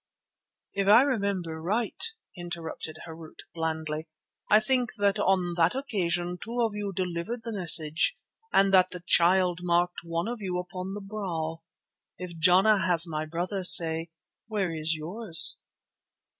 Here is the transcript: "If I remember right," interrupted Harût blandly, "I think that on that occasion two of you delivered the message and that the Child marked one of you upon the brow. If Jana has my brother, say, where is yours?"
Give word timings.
"If 0.73 0.87
I 0.87 1.03
remember 1.03 1.61
right," 1.61 2.03
interrupted 2.35 2.97
Harût 3.05 3.35
blandly, 3.53 4.07
"I 4.49 4.59
think 4.59 4.89
that 4.97 5.19
on 5.19 5.53
that 5.57 5.75
occasion 5.75 6.39
two 6.41 6.59
of 6.61 6.73
you 6.73 6.91
delivered 6.91 7.43
the 7.43 7.53
message 7.53 8.17
and 8.51 8.73
that 8.73 8.89
the 8.89 9.03
Child 9.05 9.59
marked 9.61 9.99
one 10.03 10.27
of 10.27 10.41
you 10.41 10.57
upon 10.57 10.95
the 10.95 11.01
brow. 11.01 11.61
If 12.17 12.35
Jana 12.39 12.79
has 12.87 13.05
my 13.05 13.27
brother, 13.27 13.63
say, 13.63 14.09
where 14.47 14.73
is 14.73 14.95
yours?" 14.95 15.57